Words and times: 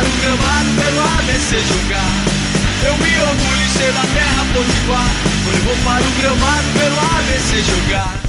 para 0.00 0.08
o 0.08 0.20
gramado 0.22 0.68
pelo 0.76 1.00
ABC 1.18 1.58
jogar. 1.60 2.24
Eu 2.86 2.96
me 2.96 3.20
orgulho 3.20 3.62
em 3.62 3.68
ser 3.68 3.92
da 3.92 4.00
terra 4.00 4.46
potiguar. 4.54 5.10
Eu 5.52 5.62
vou 5.64 5.76
para 5.84 6.02
o 6.02 6.10
gramado 6.18 6.64
pelo 6.72 7.18
ABC 7.18 7.62
jogar. 7.62 8.20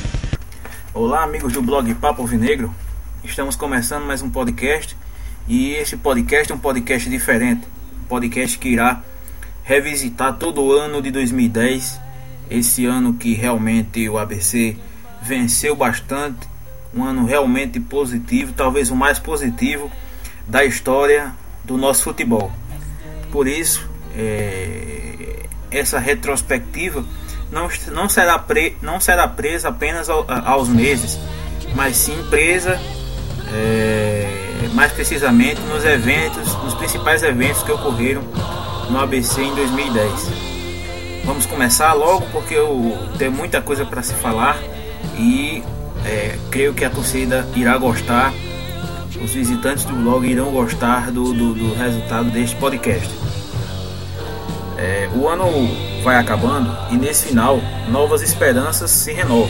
Olá, 0.94 1.24
amigos 1.24 1.54
do 1.54 1.62
blog 1.62 1.94
Papo 1.96 2.26
Vinegro. 2.26 2.76
Estamos 3.24 3.56
começando 3.56 4.04
mais 4.04 4.22
um 4.22 4.30
podcast 4.30 4.98
e 5.48 5.72
esse 5.72 5.96
podcast 5.96 6.52
é 6.52 6.56
um 6.56 6.60
podcast 6.60 7.10
diferente, 7.10 7.66
um 8.02 8.06
podcast 8.06 8.60
que 8.60 8.68
irá 8.68 9.02
revisitar 9.64 10.34
todo 10.34 10.62
o 10.62 10.74
ano 10.74 11.02
de 11.02 11.10
2010, 11.10 12.02
esse 12.50 12.86
ano 12.86 13.14
que 13.14 13.34
realmente 13.34 14.10
o 14.10 14.18
ABC 14.18 14.76
venceu 15.22 15.74
bastante, 15.74 16.50
um 16.94 17.02
ano 17.02 17.26
realmente 17.26 17.80
positivo, 17.80 18.52
talvez 18.52 18.92
o 18.92 18.96
mais 18.96 19.20
positivo 19.20 19.90
da 20.46 20.66
história 20.66 21.34
do 21.72 21.78
nosso 21.78 22.04
futebol. 22.04 22.52
Por 23.32 23.48
isso, 23.48 23.90
é, 24.16 25.46
essa 25.72 26.00
retrospectiva 26.00 27.04
não, 27.50 27.70
não, 27.94 28.10
será 28.10 28.38
pre, 28.38 28.76
não 28.82 29.00
será 29.00 29.28
presa 29.28 29.70
apenas 29.70 30.10
ao, 30.10 30.26
aos 30.30 30.68
meses, 30.68 31.18
mas 31.74 31.96
sim 31.96 32.18
presa 32.30 32.80
é, 33.54 34.28
mais 34.74 34.92
precisamente 34.92 35.62
nos 35.62 35.86
eventos, 35.86 36.54
nos 36.64 36.74
principais 36.74 37.24
eventos 37.24 37.64
que 37.64 37.72
ocorreram 37.72 38.24
no 38.90 39.00
ABC 39.00 39.42
em 39.42 39.56
2010. 39.56 40.52
Vamos 41.24 41.46
começar 41.46 41.94
logo 41.94 42.26
porque 42.32 42.54
eu 42.54 42.98
tenho 43.18 43.32
muita 43.32 43.62
coisa 43.62 43.86
para 43.86 44.02
se 44.02 44.14
falar 44.16 44.58
e 45.18 45.64
é, 46.06 46.38
creio 46.50 46.74
que 46.74 46.84
a 46.84 46.90
torcida 46.90 47.48
irá 47.56 47.78
gostar, 47.78 48.34
os 49.24 49.34
visitantes 49.34 49.86
do 49.86 49.94
blog 49.94 50.28
irão 50.28 50.52
gostar 50.52 51.12
do, 51.12 51.34
do, 51.34 51.54
do 51.54 51.74
resultado 51.76 52.30
deste 52.32 52.56
podcast. 52.56 53.10
É, 54.78 55.10
o 55.16 55.28
ano 55.28 55.46
vai 56.04 56.16
acabando 56.16 56.76
e 56.92 56.98
nesse 56.98 57.28
final 57.28 57.62
novas 57.90 58.22
esperanças 58.22 58.90
se 58.90 59.14
renovam. 59.14 59.50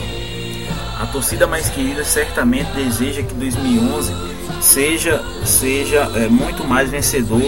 A 0.99 1.05
torcida 1.07 1.47
mais 1.47 1.69
querida 1.69 2.03
certamente 2.03 2.71
deseja 2.73 3.23
que 3.23 3.33
2011 3.33 4.13
seja, 4.61 5.23
seja 5.45 6.11
é, 6.15 6.27
muito 6.27 6.63
mais 6.63 6.89
vencedor 6.89 7.41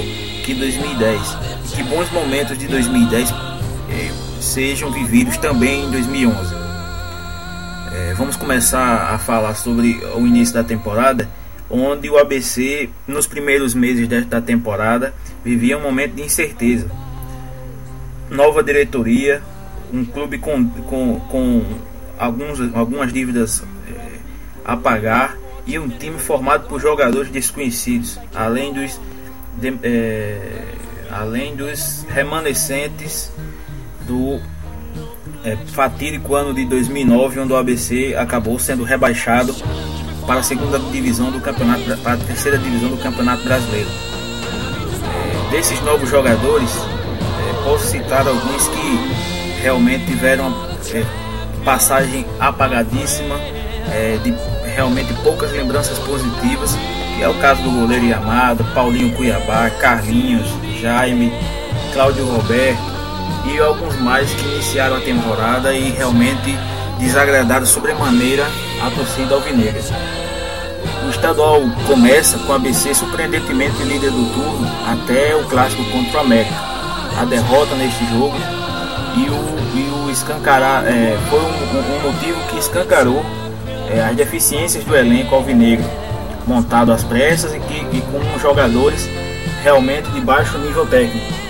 que 0.43 0.53
2010 0.53 1.37
e 1.65 1.75
que 1.75 1.83
bons 1.83 2.09
momentos 2.11 2.57
de 2.57 2.67
2010 2.67 3.31
é, 3.31 4.11
sejam 4.41 4.91
vividos 4.91 5.37
também 5.37 5.85
em 5.85 5.91
2011. 5.91 6.55
É, 7.91 8.13
vamos 8.15 8.35
começar 8.35 9.13
a 9.13 9.19
falar 9.19 9.55
sobre 9.55 10.03
o 10.15 10.25
início 10.25 10.53
da 10.53 10.63
temporada, 10.63 11.29
onde 11.69 12.09
o 12.09 12.17
ABC, 12.17 12.89
nos 13.07 13.27
primeiros 13.27 13.73
meses 13.73 14.07
da 14.27 14.41
temporada, 14.41 15.13
vivia 15.43 15.77
um 15.77 15.81
momento 15.81 16.13
de 16.15 16.23
incerteza. 16.23 16.89
Nova 18.29 18.63
diretoria, 18.63 19.41
um 19.91 20.03
clube 20.03 20.37
com, 20.37 20.67
com, 20.69 21.19
com 21.19 21.63
alguns, 22.17 22.59
algumas 22.73 23.13
dívidas 23.13 23.63
é, 23.87 24.17
a 24.65 24.75
pagar 24.75 25.37
e 25.65 25.77
um 25.79 25.87
time 25.89 26.19
formado 26.19 26.67
por 26.67 26.81
jogadores 26.81 27.29
desconhecidos, 27.31 28.19
além 28.33 28.73
dos, 28.73 28.99
de, 29.57 29.73
é, 29.83 30.63
além 31.11 31.55
dos 31.55 32.05
remanescentes 32.09 33.31
do 34.07 34.41
é, 35.43 35.55
fatídico 35.67 36.35
ano 36.35 36.53
de 36.53 36.65
2009, 36.65 37.39
onde 37.39 37.53
o 37.53 37.55
ABC 37.55 38.15
acabou 38.17 38.57
sendo 38.59 38.83
rebaixado 38.83 39.53
para 40.25 40.39
a 40.39 40.43
segunda 40.43 40.79
divisão 40.79 41.31
do 41.31 41.39
campeonato, 41.39 41.83
para 41.97 42.13
a 42.13 42.17
terceira 42.17 42.57
divisão 42.57 42.89
do 42.89 42.97
campeonato 42.97 43.43
brasileiro. 43.43 43.89
É, 43.89 45.51
desses 45.51 45.81
novos 45.81 46.09
jogadores, 46.09 46.69
é, 46.77 47.63
posso 47.63 47.87
citar 47.87 48.27
alguns 48.27 48.67
que 48.67 49.61
realmente 49.61 50.05
tiveram 50.05 50.53
é, 50.93 51.05
passagem 51.63 52.25
apagadíssima, 52.39 53.35
é, 53.91 54.17
de 54.23 54.33
realmente 54.75 55.13
poucas 55.23 55.51
lembranças 55.51 55.97
positivas, 55.99 56.77
que 57.15 57.23
é 57.23 57.29
o 57.29 57.33
caso 57.35 57.61
do 57.61 57.71
goleiro 57.71 58.05
Yamada, 58.05 58.63
Paulinho 58.75 59.13
Cuiabá, 59.15 59.69
Carlinhos, 59.69 60.47
Jaime, 60.81 61.31
Cláudio 61.93 62.25
Roberto, 62.25 62.93
e 63.45 63.59
alguns 63.59 63.95
mais 63.99 64.31
que 64.31 64.45
iniciaram 64.45 64.97
a 64.97 65.01
temporada 65.01 65.73
e 65.73 65.91
realmente 65.91 66.57
desagradaram 66.99 67.65
sobremaneira 67.65 68.45
a 68.83 68.91
torcida 68.91 69.35
alvinegra. 69.35 69.81
O 71.05 71.09
estadual 71.09 71.61
começa 71.87 72.37
com 72.39 72.51
a 72.51 72.55
ABC 72.57 72.93
surpreendentemente 72.93 73.81
líder 73.83 74.11
do 74.11 74.33
turno 74.33 74.67
até 74.85 75.35
o 75.35 75.45
clássico 75.45 75.83
contra 75.85 76.17
o 76.17 76.21
América. 76.21 76.55
A 77.17 77.23
derrota 77.23 77.75
neste 77.75 78.05
jogo 78.07 78.35
e 79.15 79.29
o, 79.29 79.77
e 79.77 80.05
o 80.05 80.11
escancarar 80.11 80.85
é, 80.85 81.17
foi 81.29 81.39
um, 81.39 81.45
um, 81.45 82.11
motivo 82.11 82.39
que 82.49 82.57
escancarou 82.57 83.23
é, 83.89 84.01
as 84.01 84.15
deficiências 84.15 84.83
do 84.83 84.95
elenco 84.95 85.33
alvinegro, 85.33 85.85
montado 86.45 86.91
às 86.91 87.03
pressas 87.03 87.53
e, 87.53 87.59
que, 87.59 87.97
e 87.97 88.01
com 88.01 88.39
jogadores 88.39 89.07
realmente 89.63 90.09
de 90.11 90.19
baixo 90.19 90.57
nível 90.57 90.85
técnico. 90.87 91.43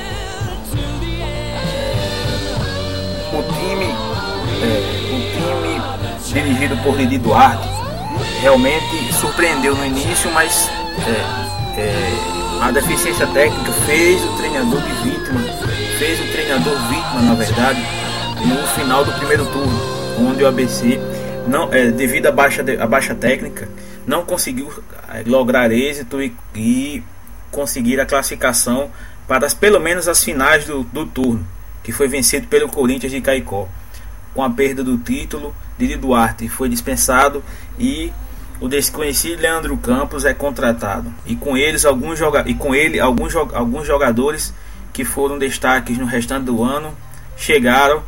Dirigido 6.34 6.76
por 6.78 6.98
Didi 6.98 7.18
Duarte, 7.18 7.68
realmente 8.42 9.14
surpreendeu 9.14 9.76
no 9.76 9.86
início, 9.86 10.32
mas 10.32 10.70
é, 11.08 11.80
é, 11.80 12.14
a 12.62 12.72
deficiência 12.72 13.28
técnica 13.28 13.72
fez 13.86 14.24
o 14.24 14.38
treinador 14.38 14.82
de 14.82 14.94
vítima, 15.10 15.40
fez 16.00 16.20
o 16.20 16.32
treinador 16.32 16.76
vítima, 16.90 17.22
na 17.22 17.36
verdade, 17.36 17.80
no 18.46 18.68
final 18.70 19.06
do 19.06 19.14
primeiro 19.14 19.46
turno, 19.46 19.80
onde 20.20 20.44
o 20.44 20.48
ABC, 20.48 21.00
não, 21.48 21.72
é, 21.72 21.92
devido 21.92 22.28
à 22.28 22.32
baixa, 22.32 22.64
à 22.80 22.88
baixa 22.88 23.14
técnica, 23.14 23.70
não 24.06 24.26
conseguiu 24.26 24.72
é, 25.14 25.24
lograr 25.26 25.72
êxito 25.72 26.22
e, 26.22 26.36
e 26.56 27.04
conseguir 27.52 28.00
a 28.00 28.06
classificação 28.06 28.90
para 29.28 29.46
as, 29.46 29.54
pelo 29.54 29.80
menos 29.80 30.08
as 30.08 30.24
finais 30.24 30.66
do, 30.66 30.84
do 30.84 31.06
turno, 31.06 31.48
que 31.84 31.92
foi 31.92 32.08
vencido 32.08 32.48
pelo 32.48 32.68
Corinthians 32.68 33.12
de 33.12 33.22
Caicó 33.22 33.70
com 34.34 34.44
a 34.44 34.50
perda 34.50 34.84
do 34.84 34.98
título, 34.98 35.56
Didi 35.78 35.96
Duarte 35.96 36.48
foi 36.48 36.70
dispensado 36.70 37.44
e 37.80 38.12
o 38.60 38.68
desconhecido 38.68 39.42
Leandro 39.42 39.76
Campos 39.78 40.26
é 40.26 40.34
contratado. 40.34 41.14
E 41.26 41.36
com 41.36 41.58
eles 41.58 41.86
alguns 41.86 42.18
joga 42.18 42.44
e 42.48 42.54
com 42.54 42.74
ele 42.74 43.00
alguns, 43.00 43.36
alguns 43.36 43.86
jogadores 43.86 44.54
que 44.92 45.04
foram 45.04 45.38
destaques 45.38 45.98
no 45.98 46.06
restante 46.06 46.46
do 46.46 46.64
ano 46.64 46.96
chegaram 47.36 48.04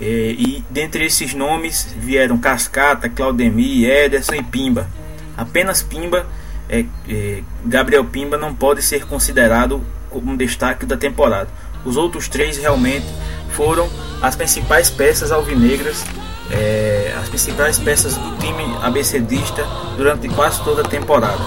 eh, 0.00 0.34
e 0.38 0.64
dentre 0.70 1.04
esses 1.04 1.34
nomes 1.34 1.94
vieram 1.98 2.38
Cascata, 2.38 3.08
Claudemir, 3.08 3.88
Ederson 3.88 4.34
e 4.34 4.42
Pimba. 4.42 4.88
Apenas 5.36 5.82
Pimba, 5.82 6.26
é, 6.68 6.84
é, 7.08 7.42
Gabriel 7.64 8.04
Pimba 8.04 8.36
não 8.36 8.54
pode 8.54 8.82
ser 8.82 9.06
considerado 9.06 9.84
como 10.10 10.32
um 10.32 10.36
destaque 10.36 10.86
da 10.86 10.96
temporada. 10.96 11.48
Os 11.84 11.96
outros 11.96 12.28
três 12.28 12.56
realmente 12.56 13.06
foram 13.52 13.88
as 14.20 14.36
principais 14.36 14.90
peças 14.90 15.32
alvinegras, 15.32 16.04
é, 16.50 17.14
as 17.20 17.28
principais 17.28 17.78
peças 17.78 18.16
do 18.16 18.36
time 18.38 18.64
abecedista 18.82 19.66
durante 19.96 20.28
quase 20.28 20.62
toda 20.62 20.82
a 20.82 20.84
temporada. 20.84 21.42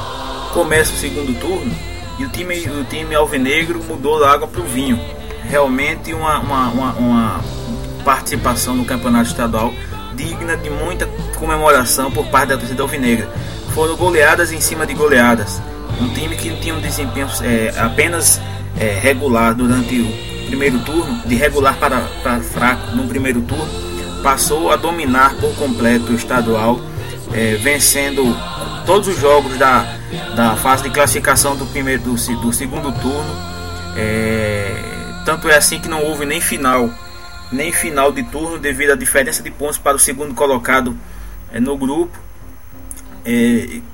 Começa 0.53 0.93
o 0.93 0.95
segundo 0.95 1.37
turno 1.39 1.73
e 2.17 2.25
o 2.25 2.29
time, 2.29 2.55
o 2.69 2.83
time 2.85 3.13
alvinegro 3.15 3.83
mudou 3.83 4.19
da 4.19 4.31
água 4.31 4.47
para 4.47 4.61
o 4.61 4.65
vinho. 4.65 4.99
Realmente 5.49 6.13
uma, 6.13 6.39
uma, 6.39 6.69
uma, 6.69 6.91
uma 6.93 7.41
participação 8.03 8.75
no 8.75 8.85
campeonato 8.85 9.29
estadual 9.29 9.73
digna 10.15 10.55
de 10.55 10.69
muita 10.69 11.05
comemoração 11.37 12.09
por 12.09 12.25
parte 12.27 12.49
da 12.49 12.57
torcida 12.57 12.81
alvinegra. 12.81 13.29
Foram 13.73 13.95
goleadas 13.95 14.51
em 14.51 14.61
cima 14.61 14.85
de 14.85 14.93
goleadas. 14.93 15.61
Um 16.01 16.09
time 16.09 16.35
que 16.35 16.49
tinha 16.61 16.73
um 16.73 16.79
desempenho 16.79 17.27
é, 17.41 17.73
apenas 17.77 18.39
é, 18.79 18.97
regular 18.99 19.53
durante 19.53 19.99
o 19.99 20.34
primeiro 20.45 20.79
turno, 20.79 21.21
de 21.25 21.35
regular 21.35 21.77
para, 21.77 22.01
para 22.23 22.39
fraco 22.41 22.95
no 22.95 23.07
primeiro 23.07 23.41
turno, 23.41 23.67
passou 24.23 24.71
a 24.71 24.75
dominar 24.75 25.35
por 25.35 25.53
completo 25.55 26.11
o 26.11 26.15
estadual, 26.15 26.79
é, 27.33 27.55
vencendo 27.55 28.23
todos 28.85 29.07
os 29.07 29.19
jogos 29.19 29.57
da, 29.57 29.83
da 30.35 30.55
fase 30.55 30.83
de 30.83 30.89
classificação 30.89 31.55
do, 31.55 31.65
primeiro, 31.65 32.03
do, 32.03 32.15
do 32.15 32.53
segundo 32.53 32.91
turno. 32.99 33.35
É, 33.97 34.75
tanto 35.25 35.49
é 35.49 35.57
assim 35.57 35.79
que 35.79 35.87
não 35.87 36.03
houve 36.03 36.25
nem 36.25 36.39
final, 36.39 36.89
nem 37.51 37.71
final 37.71 38.11
de 38.11 38.23
turno 38.23 38.57
devido 38.57 38.91
à 38.91 38.95
diferença 38.95 39.43
de 39.43 39.51
pontos 39.51 39.77
para 39.77 39.95
o 39.95 39.99
segundo 39.99 40.33
colocado 40.33 40.97
é, 41.51 41.59
no 41.59 41.77
grupo. 41.77 42.17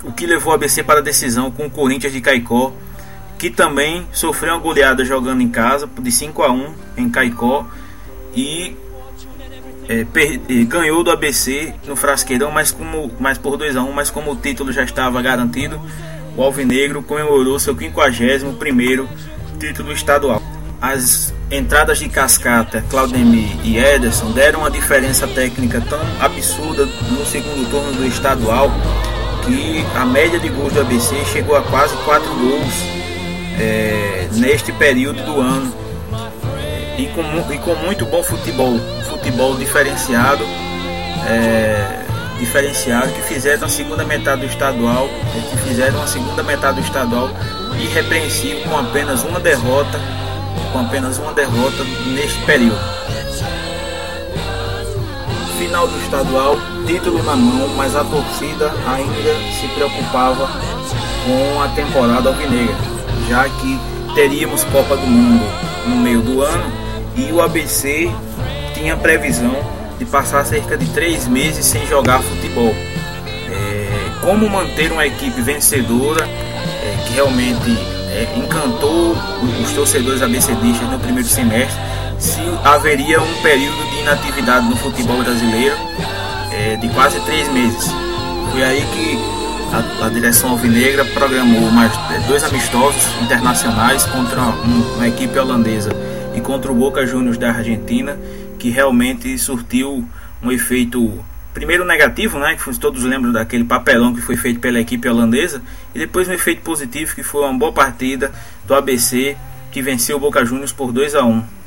O 0.04 0.12
que 0.12 0.26
levou 0.26 0.52
a 0.52 0.56
ABC 0.56 0.84
para 0.84 1.00
a 1.00 1.04
decisão 1.04 1.50
com 1.50 1.66
o 1.66 1.70
Corinthians 1.70 2.12
de 2.12 2.20
Caicó 2.20 2.74
que 3.42 3.50
também 3.50 4.06
sofreu 4.14 4.54
uma 4.54 4.60
goleada 4.60 5.04
jogando 5.04 5.42
em 5.42 5.50
casa 5.50 5.90
de 6.00 6.12
5 6.12 6.44
a 6.44 6.52
1 6.52 6.74
em 6.96 7.10
Caicó 7.10 7.66
e 8.36 8.78
é, 9.90 10.06
per, 10.06 10.40
ganhou 10.68 11.04
do 11.04 11.10
ABC 11.10 11.74
no 11.88 11.96
Frasqueirão, 11.96 12.52
mas, 12.52 12.72
como, 12.72 13.12
mas 13.20 13.40
por 13.40 13.58
2 13.58 13.76
a 13.76 13.82
1 13.82 13.92
mas 13.94 14.12
como 14.12 14.32
o 14.32 14.36
título 14.36 14.72
já 14.72 14.84
estava 14.84 15.20
garantido, 15.24 15.82
o 16.38 16.44
Alvinegro 16.44 17.02
comemorou 17.02 17.58
seu 17.58 17.76
51º 17.76 19.08
título 19.60 19.92
estadual. 19.92 20.40
As 20.80 21.34
entradas 21.50 21.98
de 21.98 22.10
Cascata, 22.10 22.86
Claudemir 22.92 23.58
e 23.64 23.80
Ederson 23.80 24.34
deram 24.34 24.60
uma 24.60 24.70
diferença 24.70 25.28
técnica 25.28 25.82
tão 25.90 26.00
absurda 26.20 26.86
no 26.86 27.26
segundo 27.26 27.68
turno 27.72 27.92
do 27.94 28.06
estadual 28.06 28.70
que 29.44 29.84
a 29.96 30.06
média 30.06 30.40
de 30.40 30.50
gols 30.50 30.74
do 30.74 30.82
ABC 30.82 31.26
chegou 31.26 31.56
a 31.56 31.64
quase 31.64 31.98
4 32.06 32.24
gols 32.36 33.01
é, 33.60 34.28
neste 34.34 34.72
período 34.72 35.24
do 35.24 35.40
ano 35.40 35.74
e 36.98 37.08
com, 37.08 37.54
e 37.54 37.58
com 37.58 37.76
muito 37.76 38.06
bom 38.06 38.22
futebol, 38.22 38.80
futebol 39.10 39.56
diferenciado, 39.56 40.44
é, 41.28 42.06
diferenciado 42.40 43.12
que 43.12 43.22
fizeram 43.22 43.66
a 43.66 43.70
segunda 43.70 44.04
metade 44.04 44.42
do 44.42 44.48
estadual, 44.48 45.08
que 45.50 45.58
fizeram 45.70 46.02
a 46.02 46.08
segunda 46.08 46.44
metade 46.44 46.80
do 46.80 46.84
estadual 46.86 47.30
irrepreensível 47.80 48.62
com 48.70 48.78
apenas 48.78 49.24
uma 49.24 49.40
derrota, 49.40 50.00
com 50.72 50.80
apenas 50.80 51.18
uma 51.18 51.34
derrota 51.34 51.84
neste 52.08 52.40
período. 52.46 52.80
Final 55.58 55.88
do 55.88 55.98
estadual, 56.00 56.58
título 56.86 57.24
na 57.24 57.36
mão, 57.36 57.68
mas 57.76 57.96
a 57.96 58.04
torcida 58.04 58.72
ainda 58.88 59.34
se 59.60 59.68
preocupava 59.76 60.50
com 61.26 61.62
a 61.62 61.68
temporada 61.70 62.30
alvinegra, 62.30 62.76
já 63.28 63.48
que 63.50 63.80
teríamos 64.14 64.64
Copa 64.66 64.96
do 64.98 65.08
Mundo 65.08 65.46
no 65.88 65.96
meio 65.96 66.22
do 66.22 66.42
ano 66.42 66.72
e 67.16 67.32
o 67.32 67.42
ABC 67.42 68.12
tinha 68.74 68.96
previsão 68.96 69.56
de 69.98 70.06
passar 70.06 70.46
cerca 70.46 70.76
de 70.76 70.86
três 70.88 71.28
meses 71.28 71.66
sem 71.66 71.86
jogar 71.88 72.22
futebol. 72.22 72.74
É, 73.50 74.10
como 74.22 74.50
manter 74.50 74.92
uma 74.92 75.06
equipe 75.06 75.42
vencedora 75.42 76.26
é, 76.26 77.04
que 77.06 77.14
realmente 77.14 77.78
é, 78.12 78.28
encantou 78.36 79.16
os 79.62 79.72
torcedores 79.74 80.22
ABCDistas 80.22 80.90
no 80.90 81.00
primeiro 81.00 81.28
semestre, 81.28 81.80
se 82.18 82.42
haveria 82.64 83.22
um 83.22 83.42
período 83.42 83.90
de 83.90 84.00
inatividade 84.00 84.68
no 84.68 84.76
futebol 84.76 85.18
brasileiro 85.24 85.76
é, 86.52 86.76
de 86.76 86.90
quase 86.90 87.20
três 87.22 87.52
meses. 87.52 87.92
Foi 88.52 88.64
aí 88.64 88.86
que 88.94 89.41
a, 89.72 90.06
a, 90.06 90.10
direção 90.10 90.52
alvinegra 90.52 91.06
programou 91.06 91.72
mais 91.72 91.92
dois 92.28 92.44
amistosos 92.44 93.04
internacionais 93.22 94.06
contra 94.06 94.40
uma, 94.40 94.96
uma 94.96 95.08
equipe 95.08 95.38
holandesa 95.38 95.92
e 96.36 96.42
contra 96.42 96.72
o 96.72 96.76
Boca 96.76 97.06
Juniors 97.06 97.38
da 97.38 97.52
Argentina, 97.52 98.18
que 98.60 98.70
realmente 98.70 99.38
surtiu 99.38 100.08
um 100.44 100.52
efeito 100.52 101.24
primeiro 101.54 101.86
negativo, 101.86 102.40
né, 102.40 102.56
que 102.56 102.80
todos 102.80 103.04
lembram 103.04 103.32
daquele 103.32 103.64
papelão 103.64 104.14
que 104.14 104.22
foi 104.22 104.36
feito 104.36 104.60
pela 104.60 104.80
equipe 104.80 105.08
holandesa, 105.08 105.62
e 105.94 106.00
depois 106.00 106.28
um 106.28 106.34
efeito 106.34 106.62
positivo 106.62 107.16
que 107.16 107.24
foi 107.24 107.44
uma 107.44 107.58
boa 107.58 107.72
partida 107.74 108.32
do 108.66 108.74
ABC 108.74 109.38
que 109.72 109.82
venceu 109.82 110.18
o 110.18 110.20
Boca 110.20 110.46
Juniors 110.46 110.72
por 110.72 110.92
2 110.92 111.16
a 111.16 111.24
1. 111.24 111.61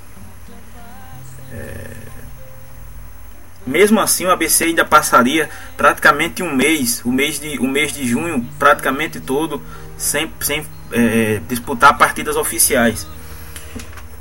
Mesmo 3.66 4.00
assim, 4.00 4.26
o 4.26 4.30
ABC 4.30 4.64
ainda 4.64 4.84
passaria 4.84 5.48
praticamente 5.76 6.42
um 6.42 6.54
mês, 6.54 7.00
o 7.04 7.10
mês 7.10 7.40
de, 7.40 7.58
o 7.58 7.66
mês 7.66 7.92
de 7.92 8.06
junho, 8.06 8.46
praticamente 8.58 9.20
todo, 9.20 9.62
sem, 9.96 10.30
sem 10.40 10.64
é, 10.92 11.40
disputar 11.48 11.96
partidas 11.96 12.36
oficiais. 12.36 13.06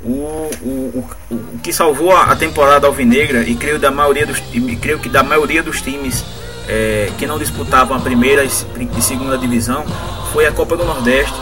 O, 0.02 0.50
o, 0.62 1.08
o, 1.30 1.34
o 1.34 1.58
que 1.62 1.72
salvou 1.72 2.14
a 2.14 2.34
temporada 2.36 2.86
alvinegra 2.86 3.42
e 3.42 3.54
creio, 3.54 3.78
da 3.78 3.90
maioria 3.90 4.26
dos, 4.26 4.42
e 4.52 4.76
creio 4.76 4.98
que 4.98 5.08
da 5.08 5.22
maioria 5.22 5.62
dos 5.62 5.80
times 5.80 6.24
é, 6.68 7.10
que 7.18 7.26
não 7.26 7.38
disputavam 7.38 7.96
a 7.96 8.00
primeira 8.00 8.44
e 8.44 9.02
segunda 9.02 9.36
divisão 9.36 9.84
foi 10.32 10.46
a 10.46 10.52
Copa 10.52 10.76
do 10.76 10.84
Nordeste 10.84 11.34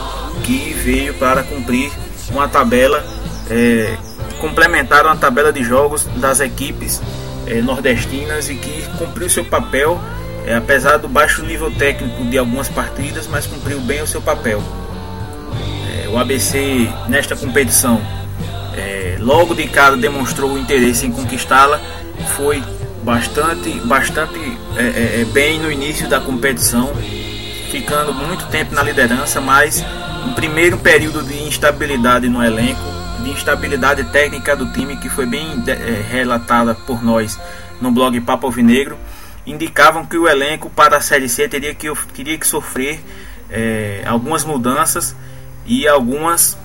que 0.43 0.73
veio 0.73 1.13
para 1.15 1.43
cumprir 1.43 1.91
uma 2.29 2.47
tabela 2.47 3.05
é, 3.49 3.97
complementar 4.39 5.05
uma 5.05 5.15
tabela 5.15 5.51
de 5.51 5.63
jogos 5.63 6.05
das 6.17 6.39
equipes 6.39 7.01
é, 7.47 7.61
nordestinas 7.61 8.49
e 8.49 8.55
que 8.55 8.83
cumpriu 8.97 9.29
seu 9.29 9.45
papel 9.45 9.99
é, 10.45 10.55
apesar 10.55 10.97
do 10.97 11.07
baixo 11.07 11.43
nível 11.43 11.71
técnico 11.71 12.23
de 12.25 12.37
algumas 12.37 12.67
partidas 12.69 13.27
mas 13.27 13.45
cumpriu 13.45 13.79
bem 13.81 14.01
o 14.01 14.07
seu 14.07 14.21
papel. 14.21 14.61
É, 16.03 16.09
o 16.09 16.17
ABC 16.17 16.89
nesta 17.07 17.35
competição 17.35 18.01
logo 19.19 19.55
de 19.55 19.65
cara 19.69 19.95
demonstrou 19.95 20.51
o 20.51 20.59
interesse 20.59 21.05
em 21.05 21.11
conquistá-la, 21.11 21.79
foi 22.35 22.61
bastante, 23.03 23.69
bastante 23.85 24.37
bem 25.31 25.59
no 25.59 25.71
início 25.71 26.09
da 26.09 26.19
competição, 26.19 26.91
ficando 27.71 28.13
muito 28.13 28.45
tempo 28.47 28.75
na 28.75 28.83
liderança, 28.83 29.39
mas 29.39 29.81
um 30.25 30.33
primeiro 30.33 30.77
período 30.77 31.23
de 31.23 31.43
instabilidade 31.43 32.27
no 32.29 32.43
elenco, 32.43 32.81
de 33.23 33.31
instabilidade 33.31 34.03
técnica 34.05 34.55
do 34.55 34.71
time, 34.71 34.97
que 34.97 35.09
foi 35.09 35.25
bem 35.25 35.63
é, 35.67 36.03
relatada 36.11 36.75
por 36.75 37.03
nós 37.03 37.39
no 37.81 37.91
blog 37.91 38.19
Papo 38.21 38.45
Alvinegro, 38.45 38.97
indicavam 39.45 40.05
que 40.05 40.17
o 40.17 40.27
elenco 40.27 40.69
para 40.69 40.97
a 40.97 41.01
Série 41.01 41.29
C 41.29 41.47
teria 41.47 41.73
que, 41.73 41.91
teria 42.13 42.37
que 42.37 42.45
sofrer 42.45 43.03
é, 43.49 44.03
algumas 44.05 44.43
mudanças 44.43 45.15
e 45.65 45.87
algumas 45.87 46.57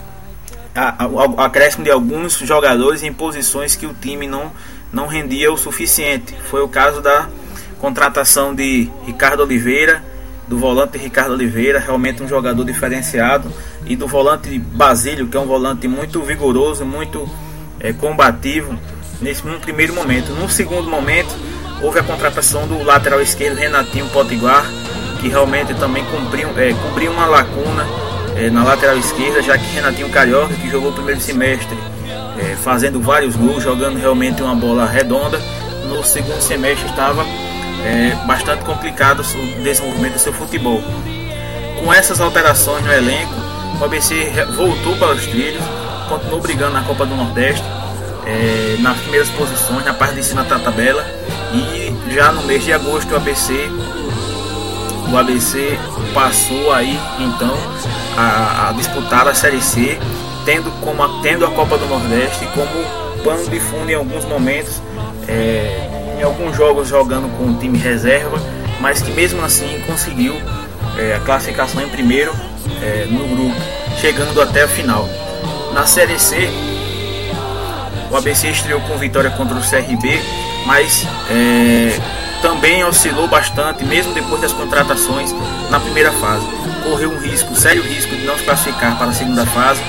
acréscimo 1.39 1.83
de 1.83 1.91
alguns 1.91 2.39
jogadores 2.39 3.03
em 3.03 3.13
posições 3.13 3.75
que 3.75 3.85
o 3.85 3.95
time 3.95 4.29
não, 4.29 4.53
não 4.93 5.07
rendia 5.07 5.53
o 5.53 5.57
suficiente. 5.57 6.37
Foi 6.49 6.63
o 6.63 6.69
caso 6.69 7.01
da 7.01 7.29
contratação 7.81 8.55
de 8.55 8.89
Ricardo 9.05 9.43
Oliveira, 9.43 10.05
do 10.49 10.59
volante 10.59 10.97
Ricardo 10.97 11.35
Oliveira, 11.35 11.79
realmente 11.79 12.23
um 12.23 12.29
jogador 12.29 12.65
diferenciado, 12.65 13.53
e 13.87 13.95
do 13.95 14.07
volante 14.07 14.59
Basílio, 14.59 15.29
que 15.29 15.37
é 15.37 15.41
um 15.41 15.47
volante 15.47 15.87
muito 15.87 16.23
vigoroso, 16.23 16.85
muito 16.85 17.29
é, 17.79 17.93
combativo 17.93 18.77
nesse 19.21 19.43
primeiro 19.61 19.95
momento. 19.95 20.33
No 20.33 20.49
segundo 20.49 20.89
momento, 20.89 21.35
houve 21.83 21.99
a 21.99 22.03
contratação 22.03 22.67
do 22.67 22.83
lateral 22.83 23.21
esquerdo 23.21 23.59
Renatinho 23.59 24.09
Potiguar, 24.09 24.65
que 25.21 25.29
realmente 25.29 25.75
também 25.75 26.05
cumpriu, 26.07 26.49
é, 26.57 26.73
cobriu 26.73 27.13
uma 27.13 27.27
lacuna 27.27 27.87
é, 28.37 28.49
na 28.49 28.65
lateral 28.65 28.97
esquerda, 28.97 29.43
já 29.43 29.59
que 29.59 29.67
Renatinho 29.67 30.09
Carioca, 30.09 30.55
que 30.55 30.71
jogou 30.71 30.91
o 30.91 30.95
primeiro 30.95 31.21
semestre 31.21 31.77
é, 32.39 32.57
fazendo 32.57 33.01
vários 33.01 33.37
gols, 33.37 33.63
jogando 33.63 33.99
realmente 33.99 34.43
uma 34.43 34.55
bola 34.55 34.87
redonda, 34.87 35.39
no 35.89 36.05
segundo 36.05 36.41
semestre 36.41 36.89
estava 36.89 37.25
é, 37.85 38.15
bastante 38.27 38.65
complicado 38.65 39.21
o 39.21 39.63
desenvolvimento 39.63 40.15
do 40.15 40.19
seu 40.19 40.33
futebol. 40.33 40.83
Com 41.83 41.93
essas 41.93 42.21
alterações 42.21 42.85
no 42.85 42.93
elenco, 42.93 43.35
o 43.81 43.85
ABC 43.85 44.31
voltou 44.57 44.97
para 44.97 45.13
os 45.13 45.27
trilhos, 45.27 45.63
continuou 46.09 46.41
brigando 46.41 46.73
na 46.73 46.83
Copa 46.83 47.07
do 47.07 47.15
Nordeste, 47.15 47.65
é, 48.27 48.77
nas 48.81 48.99
primeiras 48.99 49.29
posições, 49.31 49.85
na 49.85 49.95
parte 49.95 50.17
de 50.17 50.25
cima 50.25 50.45
da 50.45 50.59
tabela, 50.59 51.05
e 51.53 51.95
já 52.13 52.33
no 52.33 52.43
mês 52.43 52.65
de 52.65 52.73
agosto 52.73 53.13
o 53.13 53.17
ABC 53.17 53.69
o 55.11 55.17
ABC 55.17 55.79
passou 56.13 56.73
aí 56.73 56.99
então 57.19 57.57
a, 58.17 58.69
a, 58.69 58.73
disputar 58.73 59.27
a 59.27 59.35
Série 59.35 59.61
C, 59.63 59.99
tendo, 60.45 60.71
como 60.83 61.03
a, 61.03 61.23
tendo 61.23 61.47
a 61.47 61.51
Copa 61.51 61.79
do 61.79 61.87
Nordeste 61.87 62.47
como 62.49 63.25
pano 63.25 63.49
de 63.49 63.59
fundo 63.59 63.91
em 63.91 63.95
alguns 63.95 64.25
momentos, 64.27 64.83
é, 65.27 65.88
em 66.19 66.23
alguns 66.23 66.57
jogos 66.57 66.89
jogando 66.89 67.29
com 67.37 67.45
o 67.45 67.59
time 67.59 67.79
reserva, 67.79 68.39
mas 68.81 69.01
que 69.01 69.11
mesmo 69.13 69.43
assim 69.45 69.81
conseguiu 69.87 70.35
é, 70.99 71.15
a 71.15 71.21
classificação 71.21 71.81
em 71.81 71.89
primeiro 71.89 72.33
é, 72.83 73.07
no 73.09 73.27
grupo, 73.29 73.61
chegando 74.01 74.41
até 74.43 74.63
a 74.63 74.69
final. 74.69 75.09
Na 75.73 75.87
Série 75.87 76.19
C, 76.19 76.49
o 78.11 78.17
ABC 78.17 78.49
estreou 78.49 78.81
com 78.81 78.97
vitória 78.97 79.31
contra 79.31 79.57
o 79.57 79.61
CRB, 79.61 80.21
mas 80.67 81.07
é, 81.31 81.97
também 82.43 82.83
oscilou 82.85 83.29
bastante, 83.29 83.85
mesmo 83.85 84.13
depois 84.13 84.41
das 84.41 84.53
contratações 84.53 85.33
na 85.71 85.79
primeira 85.79 86.11
fase. 86.13 86.47
Correu 86.83 87.11
um 87.11 87.19
risco, 87.19 87.55
sério 87.55 87.83
risco 87.83 88.17
de 88.17 88.25
não 88.25 88.37
se 88.37 88.45
classificar 88.45 88.97
para 88.99 89.09
a 89.09 89.13
segunda 89.13 89.47
fase, 89.47 89.81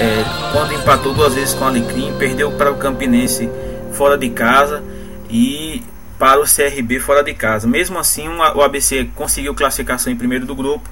é, 0.00 0.24
quando 0.52 0.72
empatou 0.74 1.14
duas 1.14 1.34
vezes 1.34 1.54
com 1.54 1.64
o 1.64 1.68
Alecrim, 1.68 2.12
perdeu 2.18 2.52
para 2.52 2.70
o 2.70 2.76
Campinense 2.76 3.48
fora 3.92 4.18
de 4.18 4.28
casa 4.30 4.82
e 5.28 5.82
para 6.18 6.40
o 6.40 6.44
CRB 6.44 7.00
fora 7.00 7.22
de 7.22 7.34
casa. 7.34 7.66
Mesmo 7.66 7.98
assim, 7.98 8.28
o 8.28 8.62
ABC 8.62 9.10
conseguiu 9.14 9.54
classificação 9.54 10.12
em 10.12 10.16
primeiro 10.16 10.46
do 10.46 10.54
grupo, 10.54 10.88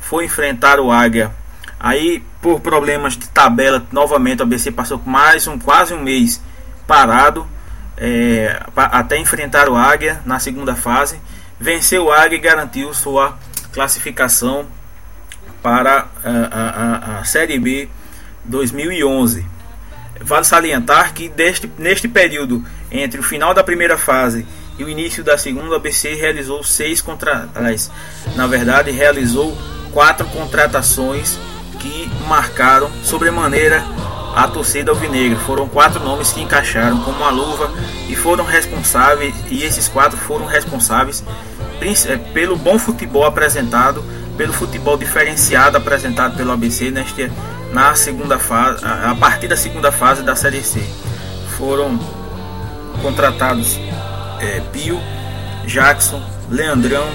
foi 0.00 0.24
enfrentar 0.24 0.78
o 0.80 0.90
Águia. 0.90 1.32
Aí, 1.78 2.22
por 2.40 2.60
problemas 2.60 3.16
de 3.16 3.28
tabela, 3.28 3.84
novamente 3.90 4.40
o 4.40 4.42
ABC 4.44 4.70
passou 4.70 5.00
mais 5.04 5.46
um 5.46 5.58
quase 5.58 5.92
um 5.92 6.00
mês 6.00 6.40
parado 6.86 7.46
é, 7.96 8.60
até 8.76 9.18
enfrentar 9.18 9.68
o 9.68 9.76
Águia 9.76 10.20
na 10.24 10.38
segunda 10.38 10.74
fase. 10.74 11.20
Venceu 11.58 12.06
o 12.06 12.12
Águia 12.12 12.36
e 12.36 12.40
garantiu 12.40 12.92
sua 12.94 13.36
classificação 13.72 14.66
para 15.62 16.08
a, 16.24 17.16
a, 17.16 17.18
a 17.20 17.24
Série 17.24 17.58
B 17.58 17.88
2011. 18.44 19.46
Vale 20.20 20.44
salientar 20.44 21.14
que 21.14 21.28
deste, 21.28 21.70
neste 21.78 22.08
período 22.08 22.64
entre 22.92 23.18
o 23.18 23.22
final 23.22 23.54
da 23.54 23.64
primeira 23.64 23.96
fase 23.96 24.46
e 24.78 24.84
o 24.84 24.88
início 24.88 25.24
da 25.24 25.36
segunda, 25.36 25.70
o 25.70 25.74
ABC 25.74 26.14
realizou 26.14 26.62
seis 26.62 27.00
contratações. 27.00 27.90
Na 28.36 28.46
verdade, 28.46 28.90
realizou 28.90 29.56
quatro 29.92 30.26
contratações 30.26 31.38
que 31.78 32.10
marcaram 32.26 32.90
sobremaneira 33.02 33.84
a 34.34 34.48
torcida 34.48 34.90
alvinegra. 34.90 35.38
Foram 35.38 35.68
quatro 35.68 36.00
nomes 36.00 36.32
que 36.32 36.40
encaixaram 36.40 37.00
como 37.00 37.18
uma 37.18 37.30
luva 37.30 37.70
e 38.08 38.16
foram 38.16 38.44
responsáveis, 38.44 39.34
e 39.50 39.62
esses 39.62 39.88
quatro 39.88 40.18
foram 40.18 40.46
responsáveis 40.46 41.24
é, 41.80 42.16
pelo 42.16 42.56
bom 42.56 42.78
futebol 42.78 43.24
apresentado, 43.24 44.02
pelo 44.36 44.52
futebol 44.52 44.96
diferenciado 44.96 45.76
apresentado 45.76 46.36
pelo 46.36 46.52
ABC 46.52 46.90
neste, 46.90 47.30
na 47.72 47.94
segunda 47.94 48.38
fase, 48.38 48.84
a 48.84 49.14
partir 49.14 49.48
da 49.48 49.56
segunda 49.56 49.92
fase 49.92 50.22
da 50.22 50.34
Série 50.34 50.62
C. 50.62 50.80
Foram 51.58 51.98
contratados 53.00 53.78
é, 54.40 54.60
Pio, 54.72 55.00
Jackson, 55.66 56.22
Leandrão 56.50 57.06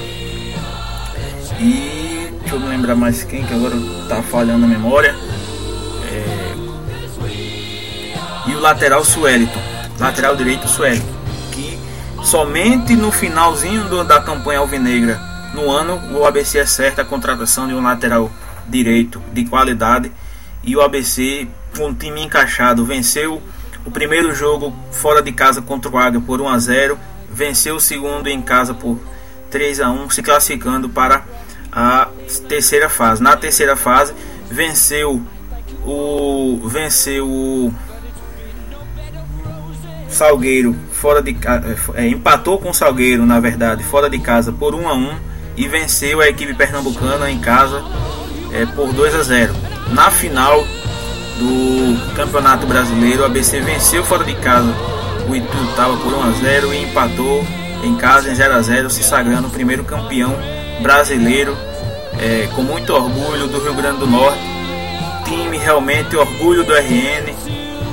e 1.59 2.31
deixa 2.41 2.55
eu 2.55 2.59
lembrar 2.59 2.95
mais 2.95 3.23
quem 3.23 3.43
que 3.45 3.53
agora 3.53 3.75
tá 4.07 4.21
falhando 4.21 4.65
a 4.65 4.67
memória. 4.67 5.15
É, 6.09 6.53
e 8.47 8.55
o 8.55 8.59
lateral 8.59 9.03
Suelito, 9.03 9.59
lateral 9.99 10.35
direito 10.35 10.67
Suelito, 10.67 11.05
que 11.51 11.77
somente 12.23 12.95
no 12.95 13.11
finalzinho 13.11 13.83
do, 13.85 14.03
da 14.03 14.21
campanha 14.21 14.59
alvinegra 14.59 15.19
no 15.53 15.69
ano 15.69 15.99
o 16.17 16.25
ABC 16.25 16.59
acerta 16.59 17.01
a 17.01 17.05
contratação 17.05 17.67
de 17.67 17.73
um 17.73 17.81
lateral 17.81 18.31
direito 18.67 19.21
de 19.33 19.45
qualidade 19.45 20.11
e 20.63 20.75
o 20.75 20.81
ABC 20.81 21.47
com 21.75 21.87
um 21.87 21.93
time 21.93 22.21
encaixado 22.21 22.85
venceu 22.85 23.41
o 23.87 23.91
primeiro 23.91 24.35
jogo 24.35 24.75
fora 24.91 25.21
de 25.21 25.31
casa 25.31 25.61
contra 25.61 25.89
o 25.89 25.97
Águia 25.97 26.19
por 26.19 26.41
1 26.41 26.49
a 26.49 26.59
0, 26.59 26.99
venceu 27.31 27.77
o 27.77 27.79
segundo 27.79 28.27
em 28.27 28.41
casa 28.41 28.73
por 28.73 28.99
3 29.49 29.79
a 29.79 29.89
1, 29.89 30.09
se 30.09 30.21
classificando 30.21 30.89
para 30.89 31.23
a 31.71 32.09
terceira 32.49 32.89
fase. 32.89 33.23
Na 33.23 33.37
terceira 33.37 33.77
fase 33.77 34.13
venceu 34.51 35.21
o 35.85 36.59
venceu 36.67 37.25
o 37.25 37.73
Salgueiro 40.09 40.75
fora 40.91 41.21
de 41.21 41.37
é, 41.95 42.07
empatou 42.07 42.59
com 42.59 42.71
o 42.71 42.73
Salgueiro, 42.73 43.25
na 43.25 43.39
verdade, 43.39 43.85
fora 43.85 44.09
de 44.09 44.19
casa 44.19 44.51
por 44.51 44.75
1 44.75 44.89
a 44.89 44.93
1 44.93 45.19
e 45.55 45.67
venceu 45.67 46.19
a 46.19 46.27
equipe 46.27 46.53
pernambucana 46.53 47.31
em 47.31 47.39
casa 47.39 47.81
é, 48.51 48.65
por 48.65 48.91
2 48.91 49.15
a 49.15 49.23
0. 49.23 49.53
Na 49.93 50.11
final 50.11 50.65
do 51.37 52.13
Campeonato 52.15 52.65
Brasileiro, 52.65 53.21
o 53.23 53.25
ABC 53.25 53.59
venceu 53.61 54.03
fora 54.03 54.23
de 54.23 54.35
casa. 54.35 54.73
O 55.29 55.35
Itu 55.35 55.57
estava 55.69 55.95
por 55.97 56.13
1 56.13 56.23
a 56.23 56.31
0 56.31 56.73
e 56.73 56.83
empatou 56.83 57.45
em 57.83 57.95
casa 57.95 58.29
em 58.29 58.35
0 58.35 58.53
a 58.53 58.61
0 58.61 58.89
se 58.89 59.03
sagrando 59.03 59.47
o 59.47 59.51
primeiro 59.51 59.83
campeão 59.83 60.35
brasileiro. 60.81 61.55
É, 62.19 62.49
com 62.55 62.63
muito 62.63 62.93
orgulho 62.93 63.47
do 63.47 63.59
Rio 63.59 63.75
Grande 63.75 63.99
do 63.99 64.07
Norte. 64.07 64.39
Time 65.25 65.57
realmente 65.57 66.15
orgulho 66.15 66.63
do 66.63 66.73
RN, 66.73 67.33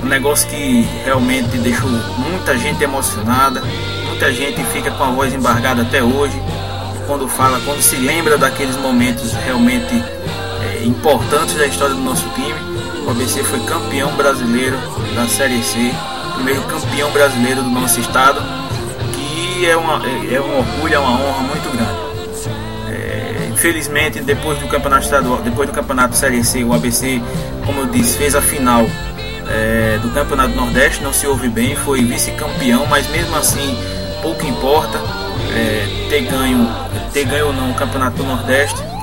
um 0.03 0.07
negócio 0.07 0.49
que 0.49 0.87
realmente 1.05 1.59
deixou 1.59 1.91
muita 1.91 2.57
gente 2.57 2.85
emocionada, 2.85 3.61
muita 4.07 4.33
gente 4.33 4.63
fica 4.67 4.91
com 4.93 5.03
a 5.03 5.11
voz 5.11 5.35
embargada 5.35 5.83
até 5.83 6.03
hoje. 6.03 6.41
Quando 7.07 7.29
fala, 7.29 7.61
quando 7.65 7.83
se 7.83 7.97
lembra 7.97 8.39
daqueles 8.39 8.77
momentos 8.77 9.33
realmente 9.33 10.03
é, 10.63 10.85
importantes 10.85 11.57
da 11.57 11.67
história 11.67 11.95
do 11.95 12.01
nosso 12.01 12.27
time. 12.31 12.74
O 13.07 13.11
ABC 13.11 13.45
foi 13.45 13.61
campeão 13.61 14.11
brasileiro 14.17 14.77
da 15.15 15.29
Série 15.29 15.63
C, 15.63 15.93
primeiro 16.35 16.63
campeão 16.63 17.11
brasileiro 17.11 17.63
do 17.63 17.71
nosso 17.71 18.01
estado, 18.01 18.41
que 19.13 19.67
é, 19.67 19.77
uma, 19.77 20.01
é, 20.05 20.41
um 20.41 20.59
orgulho, 20.59 20.95
é 20.95 20.99
uma 20.99 21.13
honra 21.13 21.43
muito 21.43 21.71
grande. 21.71 22.05
É, 22.89 23.51
infelizmente, 23.53 24.21
depois 24.21 24.59
do 24.59 24.67
campeonato 24.69 25.05
estadual, 25.05 25.43
depois 25.43 25.69
do 25.69 25.75
campeonato 25.75 26.17
Série 26.17 26.43
C, 26.43 26.65
o 26.65 26.73
ABC, 26.73 27.21
como 27.67 27.81
eu 27.81 27.87
disse, 27.87 28.17
fez 28.17 28.35
a 28.35 28.41
final 28.41 28.87
é, 29.49 29.99
do 29.99 30.09
Campeonato 30.11 30.55
Nordeste, 30.55 31.03
não 31.03 31.13
se 31.13 31.27
ouve 31.27 31.49
bem, 31.49 31.77
foi 31.77 32.03
vice-campeão, 32.03 32.87
mas 32.87 33.07
mesmo 33.09 33.37
assim 33.37 33.77
pouco 34.23 34.47
importa 34.47 34.99
é, 35.55 36.07
ter 36.09 36.23
ganho, 36.23 36.69
ter 37.13 37.25
ganho 37.27 37.49
ou 37.49 37.53
não 37.53 37.71
o 37.71 37.75
Campeonato 37.75 38.17
do 38.17 38.25
Nordeste. 38.25 38.94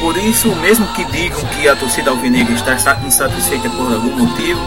Por 0.00 0.16
isso, 0.16 0.48
mesmo 0.56 0.86
que 0.94 1.04
digam 1.04 1.38
que 1.48 1.68
a 1.68 1.76
torcida 1.76 2.10
alvinegra 2.10 2.54
está 2.54 2.74
insatisfeita 3.04 3.68
por 3.68 3.92
algum 3.92 4.16
motivo, 4.16 4.58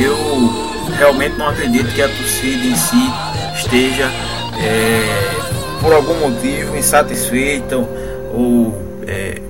eu 0.00 0.96
realmente 0.96 1.36
não 1.36 1.48
acredito 1.48 1.92
que 1.92 2.00
a 2.00 2.08
torcida 2.08 2.64
em 2.64 2.76
si 2.76 3.10
esteja 3.56 4.08
é, 4.56 5.80
por 5.80 5.92
algum 5.92 6.14
motivo 6.20 6.76
insatisfeita 6.76 7.76
ou 7.76 9.02
é, 9.06 9.42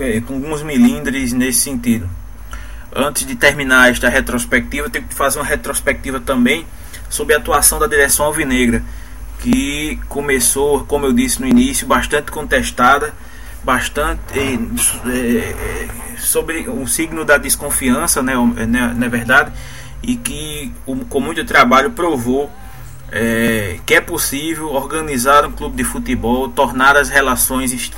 é 0.00 0.20
com 0.20 0.34
alguns 0.34 0.62
milindres 0.64 1.32
nesse 1.32 1.60
sentido. 1.60 2.08
Antes 2.94 3.24
de 3.24 3.36
terminar 3.36 3.90
esta 3.90 4.08
retrospectiva, 4.08 4.90
tenho 4.90 5.06
que 5.06 5.14
fazer 5.14 5.38
uma 5.38 5.44
retrospectiva 5.44 6.18
também 6.18 6.66
sobre 7.08 7.34
a 7.34 7.38
atuação 7.38 7.78
da 7.78 7.86
direção 7.86 8.26
alvinegra, 8.26 8.82
que 9.42 9.98
começou, 10.08 10.84
como 10.84 11.06
eu 11.06 11.12
disse 11.12 11.40
no 11.40 11.48
início, 11.48 11.84
bastante 11.84 12.30
contestada, 12.30 13.12
bastante 13.64 14.38
é, 14.38 15.88
sobre 16.16 16.68
o 16.68 16.86
signo 16.86 17.24
da 17.24 17.36
desconfiança, 17.38 18.22
né, 18.22 18.34
né, 18.68 18.94
na 18.96 19.06
é 19.06 19.08
verdade, 19.08 19.52
e 20.00 20.14
que 20.14 20.72
com 21.08 21.20
muito 21.20 21.44
trabalho 21.44 21.90
provou 21.90 22.50
é, 23.10 23.78
que 23.84 23.94
é 23.94 24.00
possível 24.00 24.72
organizar 24.72 25.44
um 25.44 25.52
clube 25.52 25.76
de 25.76 25.84
futebol, 25.84 26.48
tornar 26.48 26.96
as 26.96 27.08
relações 27.08 27.92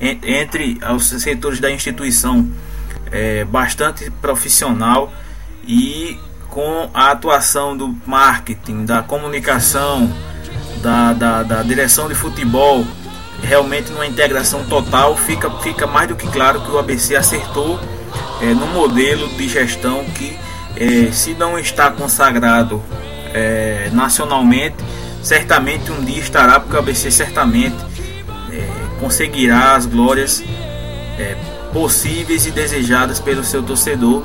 entre 0.00 0.78
os 0.94 1.06
setores 1.06 1.58
da 1.58 1.70
instituição 1.70 2.48
é, 3.10 3.44
bastante 3.44 4.10
profissional 4.22 5.12
e 5.66 6.18
com 6.48 6.88
a 6.94 7.10
atuação 7.10 7.76
do 7.76 7.96
marketing, 8.06 8.84
da 8.84 9.02
comunicação, 9.02 10.10
da, 10.82 11.12
da, 11.12 11.42
da 11.42 11.62
direção 11.62 12.08
de 12.08 12.14
futebol, 12.14 12.84
realmente 13.42 13.92
numa 13.92 14.06
integração 14.06 14.64
total, 14.64 15.16
fica, 15.16 15.50
fica 15.60 15.86
mais 15.86 16.08
do 16.08 16.16
que 16.16 16.26
claro 16.28 16.60
que 16.60 16.70
o 16.70 16.78
ABC 16.78 17.14
acertou 17.16 17.78
é, 18.40 18.46
no 18.46 18.66
modelo 18.66 19.28
de 19.28 19.48
gestão 19.48 20.04
que, 20.14 20.36
é, 20.76 21.10
se 21.12 21.34
não 21.34 21.58
está 21.58 21.90
consagrado 21.90 22.82
é, 23.32 23.88
nacionalmente, 23.92 24.76
certamente 25.22 25.90
um 25.90 26.04
dia 26.04 26.20
estará, 26.20 26.60
porque 26.60 26.76
o 26.76 26.78
ABC 26.78 27.10
certamente 27.10 27.76
conseguirá 29.00 29.74
as 29.74 29.84
glórias 29.84 30.42
possíveis 31.72 32.46
e 32.46 32.50
desejadas 32.50 33.20
pelo 33.20 33.42
seu 33.42 33.62
torcedor. 33.62 34.22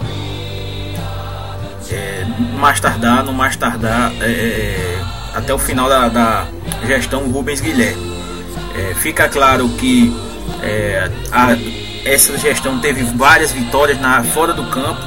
Mais 2.60 2.79
tardar, 2.79 3.24
no 3.24 3.34
mais 3.34 3.56
tardar, 3.56 4.12
até 5.33 5.53
o 5.53 5.57
final 5.57 5.88
da, 5.89 6.07
da 6.09 6.48
gestão 6.86 7.29
Rubens 7.29 7.62
Guilherme. 7.62 8.09
É, 8.75 8.93
fica 8.95 9.27
claro 9.27 9.67
que 9.69 10.13
é, 10.62 11.09
a, 11.31 11.57
essa 12.05 12.38
gestão 12.38 12.79
teve 12.79 13.03
várias 13.03 13.51
vitórias 13.51 14.00
na, 14.00 14.24
fora 14.24 14.53
do 14.53 14.65
campo, 14.69 15.01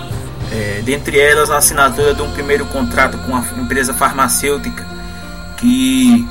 é, 0.53 0.83
dentre 0.85 1.19
elas 1.19 1.51
a 1.51 1.57
assinatura 1.57 2.15
de 2.15 2.23
um 2.23 2.31
primeiro 2.33 2.67
contrato 2.67 3.19
com 3.19 3.37
a 3.37 3.41
empresa 3.61 3.95
farmacêutica 3.95 4.87
que 5.59 6.27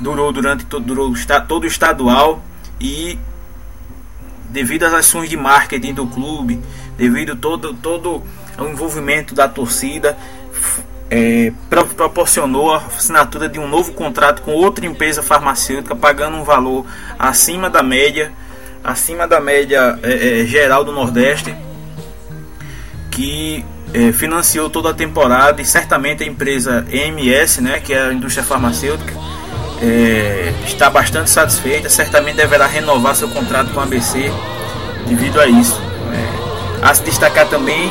durou 0.00 0.32
durante 0.32 0.64
durou 0.64 1.12
todo 1.48 1.64
o 1.64 1.66
estadual 1.66 2.40
e 2.80 3.18
devido 4.50 4.84
às 4.84 4.92
ações 4.92 5.28
de 5.28 5.36
marketing 5.36 5.94
do 5.94 6.06
clube, 6.06 6.62
devido 6.96 7.34
todo 7.34 7.74
todo 7.74 8.22
o 8.58 8.64
envolvimento 8.64 9.34
da 9.34 9.48
torcida, 9.48 10.16
é, 11.10 11.52
proporcionou 11.96 12.72
a 12.72 12.78
assinatura 12.78 13.48
de 13.48 13.58
um 13.58 13.68
novo 13.68 13.92
contrato 13.92 14.42
com 14.42 14.52
outra 14.52 14.86
empresa 14.86 15.22
farmacêutica, 15.22 15.94
pagando 15.94 16.36
um 16.36 16.44
valor 16.44 16.84
acima 17.18 17.70
da 17.70 17.82
média, 17.82 18.32
acima 18.82 19.26
da 19.26 19.40
média 19.40 19.98
é, 20.02 20.40
é, 20.40 20.46
geral 20.46 20.84
do 20.84 20.92
Nordeste, 20.92 21.54
que 23.10 23.64
é, 23.94 24.12
financiou 24.12 24.68
toda 24.68 24.90
a 24.90 24.94
temporada 24.94 25.62
e 25.62 25.64
certamente 25.64 26.24
a 26.24 26.26
empresa 26.26 26.84
EMS, 26.90 27.60
né, 27.60 27.80
que 27.80 27.92
é 27.94 28.08
a 28.08 28.12
indústria 28.12 28.44
farmacêutica, 28.44 29.14
é, 29.80 30.52
está 30.66 30.90
bastante 30.90 31.30
satisfeita, 31.30 31.88
certamente 31.88 32.36
deverá 32.36 32.66
renovar 32.66 33.14
seu 33.14 33.28
contrato 33.28 33.72
com 33.72 33.80
a 33.80 33.84
ABC 33.84 34.30
devido 35.06 35.40
a 35.40 35.46
isso. 35.46 35.80
É, 36.12 36.84
há 36.84 36.94
se 36.94 37.04
destacar 37.04 37.46
também, 37.46 37.90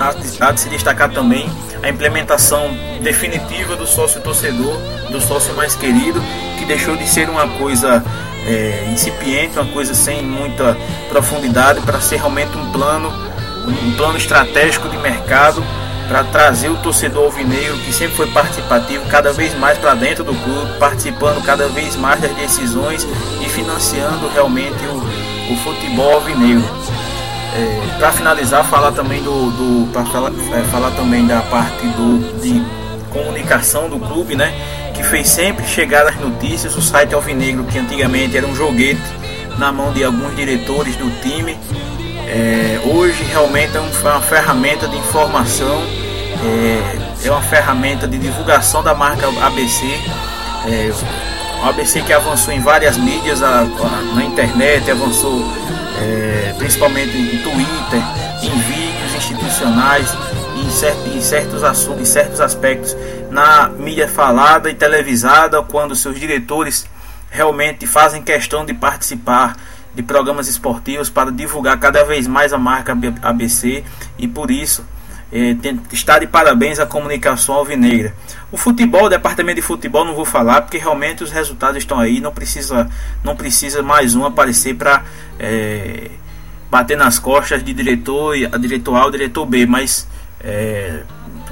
há, 0.00 0.50
de 0.52 0.60
se 0.60 0.68
destacar 0.70 1.10
também 1.10 1.48
a 1.82 1.88
implementação 1.88 2.70
definitiva 3.02 3.76
do 3.76 3.86
sócio 3.86 4.20
torcedor, 4.20 4.76
do 5.10 5.20
sócio 5.20 5.54
mais 5.54 5.74
querido, 5.74 6.20
que 6.58 6.64
deixou 6.64 6.96
de 6.96 7.06
ser 7.06 7.28
uma 7.28 7.46
coisa 7.58 8.02
é, 8.46 8.88
incipiente, 8.90 9.58
uma 9.58 9.70
coisa 9.72 9.94
sem 9.94 10.22
muita 10.22 10.76
profundidade, 11.08 11.80
para 11.82 12.00
ser 12.00 12.16
realmente 12.16 12.56
um 12.56 12.72
plano, 12.72 13.12
um 13.66 13.92
plano 13.96 14.16
estratégico 14.16 14.88
de 14.88 14.96
mercado 14.98 15.62
para 16.08 16.24
trazer 16.24 16.68
o 16.68 16.76
torcedor 16.78 17.26
alvinegro 17.26 17.78
que 17.78 17.92
sempre 17.92 18.16
foi 18.16 18.26
participativo 18.32 19.06
cada 19.06 19.32
vez 19.32 19.56
mais 19.56 19.78
para 19.78 19.94
dentro 19.94 20.24
do 20.24 20.34
clube, 20.34 20.78
participando 20.78 21.40
cada 21.44 21.68
vez 21.68 21.94
mais 21.94 22.20
das 22.20 22.32
decisões 22.32 23.06
e 23.40 23.48
financiando 23.48 24.28
realmente 24.28 24.84
o, 24.86 25.52
o 25.52 25.56
futebol 25.58 26.14
alvinegro. 26.14 26.68
É, 27.52 27.98
para 27.98 28.12
finalizar, 28.12 28.64
falar 28.64 28.92
também 28.92 29.22
do, 29.22 29.50
do 29.50 29.92
para 29.92 30.04
falar, 30.04 30.30
é, 30.30 30.62
falar 30.64 30.90
também 30.92 31.26
da 31.26 31.40
parte 31.42 31.86
do, 31.88 32.40
de 32.40 32.62
comunicação 33.10 33.88
do 33.88 33.98
clube, 33.98 34.36
né? 34.36 34.52
Que 34.94 35.02
fez 35.02 35.28
sempre 35.28 35.66
chegar 35.66 36.06
as 36.06 36.16
notícias. 36.16 36.76
O 36.76 36.82
site 36.82 37.14
Alvinegro, 37.14 37.64
que 37.64 37.78
antigamente 37.78 38.36
era 38.36 38.46
um 38.46 38.54
joguete 38.54 39.02
na 39.58 39.72
mão 39.72 39.92
de 39.92 40.04
alguns 40.04 40.34
diretores 40.36 40.94
do 40.96 41.10
time, 41.20 41.58
é, 42.32 42.80
hoje 42.84 43.24
realmente 43.24 43.76
é 43.76 43.80
uma 43.80 44.20
ferramenta 44.20 44.86
de 44.86 44.96
informação, 44.96 45.82
é, 46.44 47.26
é, 47.26 47.30
uma 47.30 47.42
ferramenta 47.42 48.06
de 48.06 48.18
divulgação 48.18 48.84
da 48.84 48.94
marca 48.94 49.26
ABC. 49.26 49.84
É, 50.68 50.92
o 51.60 51.68
ABC 51.68 52.02
que 52.02 52.12
avançou 52.12 52.54
em 52.54 52.60
várias 52.60 52.96
mídias, 52.96 53.42
a, 53.42 53.62
a, 53.62 54.14
na 54.14 54.24
internet, 54.24 54.88
avançou 54.88 55.44
é, 56.00 56.54
principalmente 56.56 57.16
em 57.16 57.38
Twitter, 57.42 58.02
em 58.42 58.58
vídeos 58.60 59.14
institucionais, 59.16 60.16
em, 60.56 61.16
em 61.16 61.20
certos 61.20 61.62
assuntos, 61.62 62.00
em 62.00 62.04
certos 62.04 62.40
aspectos, 62.40 62.96
na 63.30 63.68
mídia 63.68 64.08
falada 64.08 64.70
e 64.70 64.74
televisada, 64.74 65.62
quando 65.62 65.94
seus 65.94 66.18
diretores 66.18 66.86
realmente 67.30 67.86
fazem 67.86 68.22
questão 68.22 68.64
de 68.64 68.74
participar 68.74 69.56
de 69.94 70.02
programas 70.02 70.48
esportivos 70.48 71.10
para 71.10 71.30
divulgar 71.30 71.78
cada 71.78 72.04
vez 72.04 72.26
mais 72.26 72.52
a 72.52 72.58
marca 72.58 72.96
ABC 73.22 73.84
e 74.18 74.26
por 74.26 74.50
isso 74.50 74.84
é, 75.32 75.56
está 75.92 76.18
de 76.18 76.26
parabéns 76.26 76.78
a 76.78 76.86
comunicação 76.86 77.54
alvinegra. 77.54 78.14
O 78.50 78.56
futebol, 78.56 79.04
o 79.04 79.08
departamento 79.08 79.56
de 79.56 79.62
futebol 79.62 80.04
não 80.04 80.14
vou 80.14 80.24
falar 80.24 80.62
porque 80.62 80.78
realmente 80.78 81.22
os 81.22 81.30
resultados 81.30 81.78
estão 81.78 81.98
aí, 81.98 82.20
não 82.20 82.32
precisa, 82.32 82.88
não 83.22 83.36
precisa 83.36 83.82
mais 83.82 84.14
um 84.14 84.24
aparecer 84.24 84.74
para 84.74 85.04
é, 85.38 86.10
bater 86.70 86.96
nas 86.96 87.18
costas 87.18 87.62
de 87.62 87.72
diretor, 87.72 88.34
a 88.52 88.58
diretor 88.58 88.96
A 88.96 89.04
ou 89.04 89.10
diretor 89.10 89.46
B, 89.46 89.66
mas 89.66 90.06
é, 90.40 91.02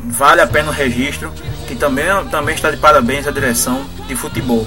vale 0.05 0.41
a 0.41 0.47
pena 0.47 0.71
o 0.71 0.73
registro 0.73 1.33
que 1.67 1.77
também, 1.77 2.07
também 2.31 2.55
está 2.55 2.71
de 2.71 2.79
parabéns 2.79 3.27
a 3.27 3.31
direção 3.31 3.85
de 4.07 4.17
futebol. 4.17 4.67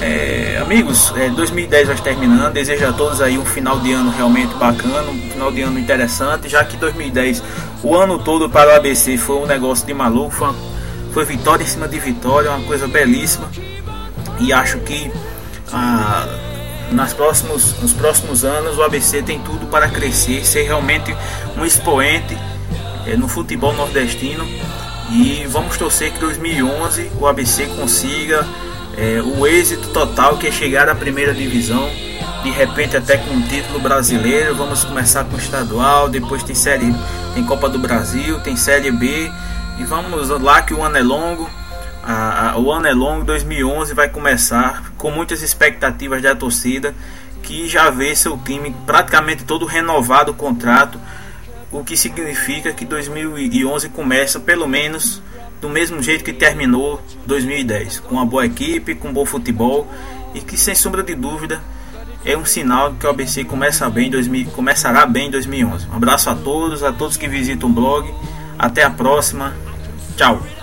É, 0.00 0.58
amigos, 0.60 1.12
é, 1.16 1.28
2010 1.30 1.88
vai 1.88 1.96
terminando. 1.96 2.52
Desejo 2.52 2.86
a 2.86 2.92
todos 2.92 3.20
aí 3.20 3.38
um 3.38 3.44
final 3.44 3.78
de 3.80 3.92
ano 3.92 4.10
realmente 4.10 4.54
bacana, 4.54 5.10
um 5.10 5.30
final 5.30 5.52
de 5.52 5.62
ano 5.62 5.78
interessante. 5.78 6.48
Já 6.48 6.64
que 6.64 6.76
2010, 6.76 7.42
o 7.82 7.94
ano 7.94 8.18
todo 8.18 8.48
para 8.50 8.70
o 8.70 8.76
ABC 8.76 9.16
foi 9.16 9.36
um 9.36 9.46
negócio 9.46 9.86
de 9.86 9.94
maluco, 9.94 10.30
foi, 10.30 10.48
uma, 10.48 10.56
foi 11.12 11.24
vitória 11.24 11.62
em 11.62 11.66
cima 11.66 11.86
de 11.86 11.98
vitória, 11.98 12.50
uma 12.50 12.66
coisa 12.66 12.88
belíssima. 12.88 13.50
E 14.40 14.52
acho 14.52 14.78
que 14.80 15.10
ah, 15.72 16.26
nas 16.90 17.12
próximos, 17.12 17.80
nos 17.80 17.92
próximos 17.92 18.44
anos 18.44 18.76
o 18.76 18.82
ABC 18.82 19.22
tem 19.22 19.38
tudo 19.40 19.66
para 19.66 19.88
crescer, 19.88 20.44
ser 20.44 20.62
realmente 20.64 21.14
um 21.56 21.64
expoente 21.64 22.36
é, 23.06 23.16
no 23.16 23.28
futebol 23.28 23.72
nordestino. 23.72 24.44
E 25.10 25.46
vamos 25.48 25.76
torcer 25.76 26.12
que 26.12 26.18
2011 26.18 27.12
o 27.20 27.26
ABC 27.26 27.66
consiga 27.66 28.44
é, 28.96 29.20
o 29.20 29.46
êxito 29.46 29.88
total 29.88 30.36
que 30.36 30.46
é 30.46 30.50
chegar 30.50 30.88
à 30.88 30.94
primeira 30.94 31.34
divisão, 31.34 31.88
de 32.42 32.50
repente 32.50 32.96
até 32.96 33.16
com 33.16 33.30
um 33.34 33.42
título 33.42 33.80
brasileiro. 33.80 34.54
Vamos 34.54 34.84
começar 34.84 35.24
com 35.24 35.36
o 35.36 35.38
estadual, 35.38 36.08
depois 36.08 36.42
tem 36.42 36.54
série, 36.54 36.94
tem 37.34 37.44
Copa 37.44 37.68
do 37.68 37.78
Brasil, 37.78 38.40
tem 38.40 38.56
série 38.56 38.90
B 38.90 39.30
e 39.78 39.84
vamos 39.84 40.28
lá 40.28 40.62
que 40.62 40.74
o 40.74 40.82
ano 40.82 40.96
é 40.96 41.02
longo. 41.02 41.48
A, 42.02 42.50
a, 42.50 42.58
o 42.58 42.70
ano 42.70 42.86
é 42.86 42.92
longo, 42.92 43.24
2011 43.24 43.94
vai 43.94 44.08
começar 44.08 44.92
com 44.98 45.10
muitas 45.10 45.42
expectativas 45.42 46.20
da 46.22 46.34
torcida 46.34 46.94
que 47.42 47.68
já 47.68 47.90
vê 47.90 48.14
seu 48.14 48.38
time 48.38 48.74
praticamente 48.86 49.44
todo 49.44 49.66
renovado 49.66 50.32
o 50.32 50.34
contrato, 50.34 50.98
o 51.70 51.84
que 51.84 51.96
significa 51.96 52.72
que 52.72 52.84
2011 52.84 53.88
começa 53.90 54.40
pelo 54.40 54.66
menos 54.66 55.22
do 55.64 55.70
mesmo 55.70 56.02
jeito 56.02 56.22
que 56.22 56.32
terminou 56.34 57.00
2010, 57.24 58.00
com 58.00 58.16
uma 58.16 58.26
boa 58.26 58.44
equipe, 58.44 58.94
com 58.94 59.10
bom 59.10 59.24
futebol 59.24 59.90
e 60.34 60.40
que 60.42 60.58
sem 60.58 60.74
sombra 60.74 61.02
de 61.02 61.14
dúvida 61.14 61.58
é 62.22 62.36
um 62.36 62.44
sinal 62.44 62.92
que 62.92 63.06
o 63.06 63.08
ABC 63.08 63.44
começa 63.44 63.88
bem 63.88 64.10
2000, 64.10 64.50
começará 64.50 65.06
bem 65.06 65.28
em 65.28 65.30
2011. 65.30 65.88
Um 65.88 65.96
abraço 65.96 66.28
a 66.28 66.34
todos, 66.34 66.82
a 66.82 66.92
todos 66.92 67.16
que 67.16 67.26
visitam 67.26 67.70
o 67.70 67.72
blog. 67.72 68.12
Até 68.58 68.82
a 68.82 68.90
próxima. 68.90 69.54
Tchau. 70.18 70.53